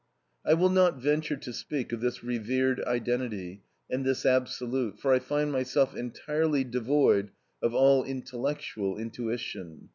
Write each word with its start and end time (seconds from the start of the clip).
I 0.43 0.55
will 0.55 0.71
not 0.71 0.99
venture 0.99 1.35
to 1.37 1.53
speak 1.53 1.91
of 1.91 2.01
this 2.01 2.23
revered 2.23 2.83
identity, 2.85 3.61
and 3.87 4.03
this 4.03 4.25
absolute, 4.25 4.97
for 4.99 5.13
I 5.13 5.19
find 5.19 5.51
myself 5.51 5.95
entirely 5.95 6.63
devoid 6.63 7.29
of 7.61 7.75
all 7.75 8.03
"intellectual 8.03 8.97
intuition." 8.97 9.89